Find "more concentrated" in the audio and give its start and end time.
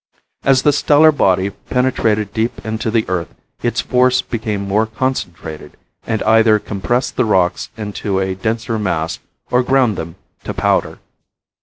4.67-5.77